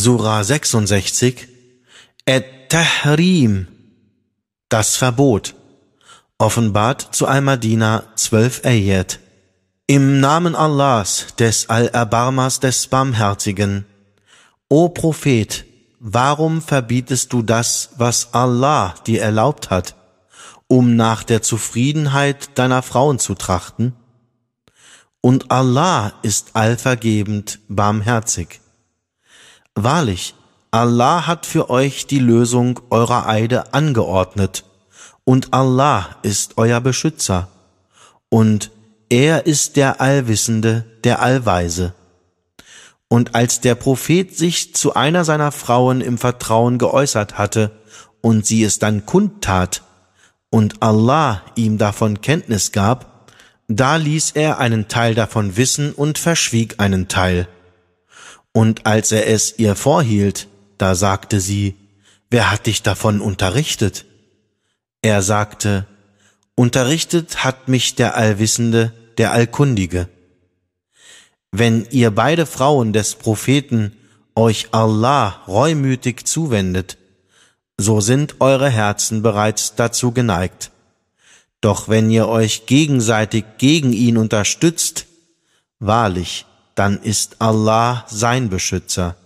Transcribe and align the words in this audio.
Surah 0.00 0.42
66, 0.42 1.46
Et-Tahrim, 2.24 3.68
das 4.70 4.96
Verbot, 4.96 5.54
offenbart 6.38 7.14
zu 7.14 7.26
Al-Madina 7.26 8.04
12 8.16 8.64
Ayat. 8.64 9.20
Im 9.86 10.18
Namen 10.20 10.54
Allahs, 10.54 11.26
des 11.38 11.68
Allerbarmers, 11.68 12.60
des 12.60 12.86
Barmherzigen. 12.86 13.84
O 14.70 14.88
Prophet, 14.88 15.66
warum 15.98 16.62
verbietest 16.62 17.30
du 17.34 17.42
das, 17.42 17.90
was 17.98 18.32
Allah 18.32 18.94
dir 19.06 19.20
erlaubt 19.20 19.68
hat, 19.68 19.96
um 20.66 20.96
nach 20.96 21.24
der 21.24 21.42
Zufriedenheit 21.42 22.56
deiner 22.58 22.80
Frauen 22.80 23.18
zu 23.18 23.34
trachten? 23.34 23.94
Und 25.20 25.50
Allah 25.50 26.14
ist 26.22 26.56
allvergebend, 26.56 27.58
barmherzig. 27.68 28.60
Wahrlich, 29.82 30.34
Allah 30.70 31.26
hat 31.26 31.46
für 31.46 31.70
euch 31.70 32.06
die 32.06 32.18
Lösung 32.18 32.80
eurer 32.90 33.26
Eide 33.26 33.72
angeordnet, 33.72 34.64
und 35.24 35.54
Allah 35.54 36.16
ist 36.22 36.58
euer 36.58 36.80
Beschützer, 36.80 37.48
und 38.28 38.70
er 39.08 39.46
ist 39.46 39.76
der 39.76 40.00
Allwissende, 40.00 40.84
der 41.04 41.22
Allweise. 41.22 41.94
Und 43.08 43.34
als 43.34 43.60
der 43.60 43.74
Prophet 43.74 44.36
sich 44.36 44.74
zu 44.74 44.94
einer 44.94 45.24
seiner 45.24 45.50
Frauen 45.50 46.02
im 46.02 46.18
Vertrauen 46.18 46.76
geäußert 46.76 47.38
hatte, 47.38 47.70
und 48.20 48.44
sie 48.44 48.62
es 48.62 48.78
dann 48.78 49.06
kundtat, 49.06 49.82
und 50.50 50.82
Allah 50.82 51.42
ihm 51.54 51.78
davon 51.78 52.20
Kenntnis 52.20 52.72
gab, 52.72 53.30
da 53.66 53.96
ließ 53.96 54.32
er 54.32 54.58
einen 54.58 54.88
Teil 54.88 55.14
davon 55.14 55.56
wissen 55.56 55.92
und 55.92 56.18
verschwieg 56.18 56.74
einen 56.78 57.08
Teil. 57.08 57.48
Und 58.52 58.86
als 58.86 59.12
er 59.12 59.26
es 59.28 59.58
ihr 59.58 59.76
vorhielt, 59.76 60.48
da 60.78 60.94
sagte 60.94 61.40
sie, 61.40 61.76
wer 62.30 62.50
hat 62.50 62.66
dich 62.66 62.82
davon 62.82 63.20
unterrichtet? 63.20 64.06
Er 65.02 65.22
sagte, 65.22 65.86
unterrichtet 66.54 67.44
hat 67.44 67.68
mich 67.68 67.94
der 67.94 68.16
Allwissende, 68.16 68.92
der 69.18 69.32
Allkundige. 69.32 70.08
Wenn 71.52 71.86
ihr 71.90 72.10
beide 72.10 72.46
Frauen 72.46 72.92
des 72.92 73.14
Propheten 73.14 73.96
euch 74.34 74.68
Allah 74.72 75.42
reumütig 75.46 76.26
zuwendet, 76.26 76.98
so 77.76 78.00
sind 78.00 78.40
eure 78.40 78.68
Herzen 78.68 79.22
bereits 79.22 79.74
dazu 79.74 80.12
geneigt. 80.12 80.70
Doch 81.60 81.88
wenn 81.88 82.10
ihr 82.10 82.28
euch 82.28 82.66
gegenseitig 82.66 83.44
gegen 83.58 83.92
ihn 83.92 84.16
unterstützt, 84.16 85.06
wahrlich, 85.78 86.46
dann 86.74 87.00
ist 87.02 87.40
Allah 87.40 88.04
sein 88.08 88.48
Beschützer. 88.48 89.16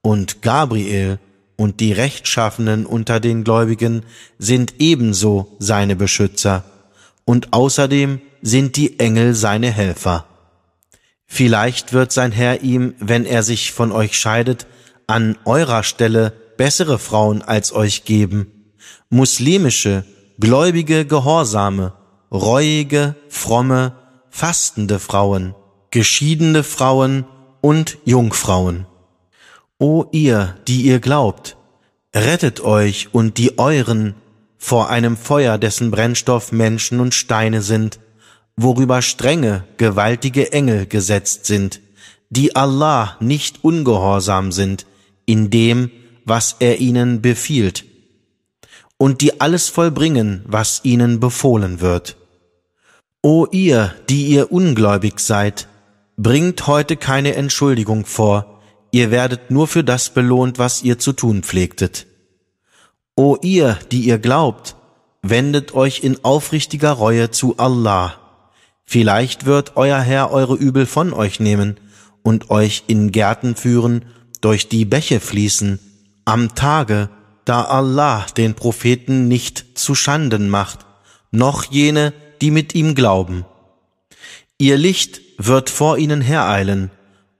Und 0.00 0.42
Gabriel 0.42 1.18
und 1.56 1.80
die 1.80 1.92
Rechtschaffenen 1.92 2.86
unter 2.86 3.20
den 3.20 3.44
Gläubigen 3.44 4.04
sind 4.38 4.74
ebenso 4.80 5.56
seine 5.58 5.96
Beschützer, 5.96 6.64
und 7.24 7.52
außerdem 7.52 8.20
sind 8.42 8.76
die 8.76 8.98
Engel 8.98 9.34
seine 9.34 9.70
Helfer. 9.70 10.26
Vielleicht 11.26 11.92
wird 11.92 12.12
sein 12.12 12.32
Herr 12.32 12.62
ihm, 12.62 12.94
wenn 12.98 13.24
er 13.24 13.42
sich 13.42 13.72
von 13.72 13.92
euch 13.92 14.18
scheidet, 14.18 14.66
an 15.06 15.38
eurer 15.44 15.82
Stelle 15.82 16.32
bessere 16.56 16.98
Frauen 16.98 17.42
als 17.42 17.72
euch 17.72 18.04
geben, 18.04 18.74
muslimische, 19.08 20.04
gläubige, 20.38 21.06
gehorsame, 21.06 21.94
reuige, 22.30 23.14
fromme, 23.28 23.94
fastende 24.30 24.98
Frauen, 24.98 25.54
geschiedene 25.92 26.64
Frauen 26.64 27.24
und 27.60 27.98
Jungfrauen. 28.04 28.86
O 29.78 30.06
ihr, 30.10 30.56
die 30.66 30.82
ihr 30.82 30.98
glaubt, 30.98 31.56
rettet 32.14 32.60
euch 32.60 33.14
und 33.14 33.38
die 33.38 33.58
euren 33.58 34.14
vor 34.56 34.88
einem 34.90 35.16
Feuer, 35.16 35.58
dessen 35.58 35.90
Brennstoff 35.90 36.50
Menschen 36.50 36.98
und 36.98 37.14
Steine 37.14 37.62
sind, 37.62 38.00
worüber 38.56 39.02
strenge, 39.02 39.64
gewaltige 39.76 40.52
Engel 40.52 40.86
gesetzt 40.86 41.46
sind, 41.46 41.80
die 42.30 42.56
Allah 42.56 43.16
nicht 43.20 43.62
ungehorsam 43.62 44.50
sind 44.50 44.86
in 45.26 45.50
dem, 45.50 45.90
was 46.24 46.56
er 46.58 46.80
ihnen 46.80 47.20
befiehlt, 47.20 47.84
und 48.96 49.20
die 49.20 49.40
alles 49.40 49.68
vollbringen, 49.68 50.42
was 50.46 50.80
ihnen 50.84 51.20
befohlen 51.20 51.80
wird. 51.80 52.16
O 53.20 53.46
ihr, 53.50 53.94
die 54.08 54.26
ihr 54.26 54.52
ungläubig 54.52 55.20
seid, 55.20 55.68
bringt 56.16 56.66
heute 56.66 56.96
keine 56.96 57.34
Entschuldigung 57.34 58.04
vor, 58.04 58.60
ihr 58.90 59.10
werdet 59.10 59.50
nur 59.50 59.66
für 59.66 59.84
das 59.84 60.10
belohnt, 60.10 60.58
was 60.58 60.82
ihr 60.82 60.98
zu 60.98 61.12
tun 61.12 61.42
pflegtet. 61.42 62.06
O 63.16 63.36
ihr, 63.42 63.78
die 63.90 64.02
ihr 64.02 64.18
glaubt, 64.18 64.76
wendet 65.22 65.74
euch 65.74 66.02
in 66.02 66.24
aufrichtiger 66.24 66.92
Reue 66.92 67.30
zu 67.30 67.58
Allah. 67.58 68.18
Vielleicht 68.84 69.46
wird 69.46 69.76
euer 69.76 70.00
Herr 70.00 70.32
eure 70.32 70.54
Übel 70.54 70.86
von 70.86 71.12
euch 71.12 71.40
nehmen 71.40 71.78
und 72.22 72.50
euch 72.50 72.84
in 72.86 73.12
Gärten 73.12 73.56
führen, 73.56 74.04
durch 74.40 74.68
die 74.68 74.84
Bäche 74.84 75.20
fließen, 75.20 75.78
am 76.24 76.54
Tage, 76.54 77.08
da 77.44 77.62
Allah 77.62 78.26
den 78.36 78.54
Propheten 78.54 79.28
nicht 79.28 79.78
zu 79.78 79.94
Schanden 79.94 80.48
macht, 80.48 80.80
noch 81.30 81.64
jene, 81.64 82.12
die 82.40 82.50
mit 82.50 82.74
ihm 82.74 82.94
glauben. 82.94 83.44
Ihr 84.58 84.76
Licht 84.76 85.20
wird 85.46 85.70
vor 85.70 85.98
ihnen 85.98 86.20
hereilen, 86.20 86.90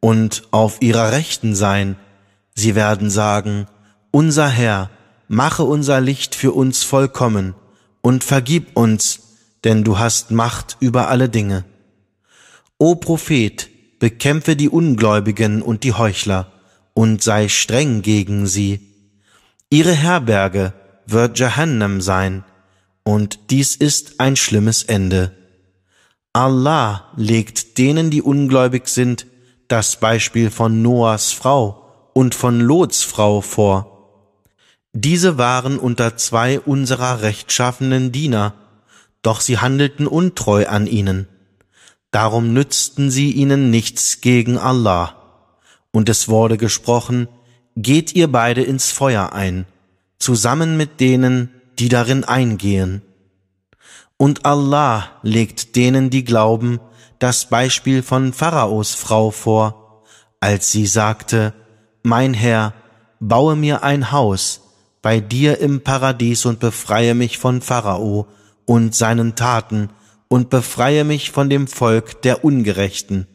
und 0.00 0.42
auf 0.50 0.82
ihrer 0.82 1.12
Rechten 1.12 1.54
sein. 1.54 1.96
Sie 2.54 2.74
werden 2.74 3.08
sagen, 3.08 3.66
unser 4.10 4.48
Herr, 4.48 4.90
mache 5.28 5.64
unser 5.64 6.02
Licht 6.02 6.34
für 6.34 6.52
uns 6.52 6.82
vollkommen 6.82 7.54
und 8.02 8.22
vergib 8.22 8.76
uns, 8.76 9.20
denn 9.64 9.82
du 9.82 9.98
hast 9.98 10.30
Macht 10.30 10.76
über 10.78 11.08
alle 11.08 11.30
Dinge. 11.30 11.64
O 12.76 12.96
Prophet, 12.96 13.70
bekämpfe 13.98 14.56
die 14.56 14.68
Ungläubigen 14.68 15.62
und 15.62 15.84
die 15.84 15.94
Heuchler 15.94 16.52
und 16.92 17.22
sei 17.22 17.48
streng 17.48 18.02
gegen 18.02 18.46
sie. 18.46 18.80
Ihre 19.70 19.92
Herberge 19.92 20.74
wird 21.06 21.38
Jahannam 21.38 22.02
sein, 22.02 22.44
und 23.04 23.50
dies 23.50 23.74
ist 23.74 24.20
ein 24.20 24.36
schlimmes 24.36 24.82
Ende. 24.82 25.32
Allah 26.36 27.12
legt 27.16 27.78
denen, 27.78 28.10
die 28.10 28.20
ungläubig 28.20 28.88
sind, 28.88 29.26
das 29.68 30.00
Beispiel 30.00 30.50
von 30.50 30.82
Noahs 30.82 31.30
Frau 31.30 32.10
und 32.12 32.34
von 32.34 32.60
Lots 32.60 33.04
Frau 33.04 33.40
vor. 33.40 33.94
Diese 34.92 35.38
waren 35.38 35.78
unter 35.78 36.16
zwei 36.16 36.58
unserer 36.58 37.22
rechtschaffenen 37.22 38.10
Diener, 38.10 38.52
doch 39.22 39.40
sie 39.40 39.58
handelten 39.58 40.08
untreu 40.08 40.66
an 40.66 40.88
ihnen. 40.88 41.28
Darum 42.10 42.52
nützten 42.52 43.12
sie 43.12 43.30
ihnen 43.30 43.70
nichts 43.70 44.20
gegen 44.20 44.58
Allah. 44.58 45.14
Und 45.92 46.08
es 46.08 46.28
wurde 46.28 46.58
gesprochen, 46.58 47.28
geht 47.76 48.12
ihr 48.16 48.26
beide 48.26 48.62
ins 48.62 48.90
Feuer 48.90 49.32
ein, 49.32 49.66
zusammen 50.18 50.76
mit 50.76 50.98
denen, 50.98 51.50
die 51.78 51.88
darin 51.88 52.24
eingehen. 52.24 53.02
Und 54.16 54.46
Allah 54.46 55.10
legt 55.22 55.76
denen, 55.76 56.10
die 56.10 56.24
glauben, 56.24 56.80
das 57.18 57.48
Beispiel 57.48 58.02
von 58.02 58.32
Pharaos 58.32 58.94
Frau 58.94 59.30
vor, 59.30 60.02
als 60.40 60.70
sie 60.70 60.86
sagte, 60.86 61.54
Mein 62.02 62.34
Herr, 62.34 62.74
baue 63.20 63.56
mir 63.56 63.82
ein 63.82 64.12
Haus 64.12 64.60
bei 65.02 65.20
dir 65.20 65.58
im 65.58 65.82
Paradies 65.82 66.46
und 66.46 66.60
befreie 66.60 67.14
mich 67.14 67.38
von 67.38 67.60
Pharao 67.60 68.26
und 68.66 68.94
seinen 68.94 69.36
Taten 69.36 69.90
und 70.28 70.50
befreie 70.50 71.04
mich 71.04 71.30
von 71.30 71.50
dem 71.50 71.66
Volk 71.66 72.22
der 72.22 72.44
Ungerechten. 72.44 73.26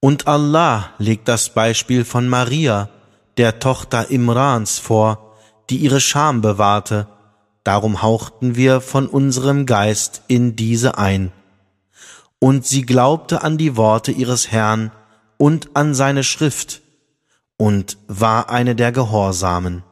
Und 0.00 0.28
Allah 0.28 0.90
legt 0.98 1.26
das 1.26 1.52
Beispiel 1.54 2.04
von 2.04 2.28
Maria, 2.28 2.90
der 3.36 3.58
Tochter 3.58 4.10
Imrans, 4.10 4.78
vor, 4.78 5.34
die 5.70 5.78
ihre 5.78 6.00
Scham 6.00 6.40
bewahrte, 6.40 7.08
darum 7.68 8.00
hauchten 8.00 8.56
wir 8.56 8.80
von 8.80 9.06
unserem 9.06 9.66
Geist 9.66 10.22
in 10.26 10.56
diese 10.56 10.96
ein 10.96 11.32
und 12.38 12.64
sie 12.64 12.86
glaubte 12.86 13.42
an 13.42 13.58
die 13.58 13.76
Worte 13.76 14.10
ihres 14.10 14.50
Herrn 14.50 14.90
und 15.36 15.76
an 15.76 15.94
seine 15.94 16.24
Schrift 16.24 16.80
und 17.58 17.98
war 18.06 18.48
eine 18.48 18.74
der 18.74 18.90
Gehorsamen. 18.90 19.82